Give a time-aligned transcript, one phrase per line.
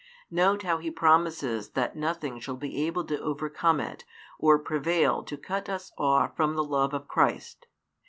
[0.31, 4.03] Note how he promises that nothing |402 shall be able to overcome it
[4.39, 7.67] or prevail to cut us off from the love of Christ.